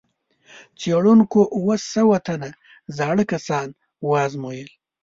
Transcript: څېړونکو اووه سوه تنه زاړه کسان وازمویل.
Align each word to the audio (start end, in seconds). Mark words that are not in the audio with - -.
څېړونکو 0.79 1.39
اووه 1.55 1.75
سوه 1.93 2.15
تنه 2.27 2.49
زاړه 2.97 3.23
کسان 3.33 3.67
وازمویل. 4.09 4.69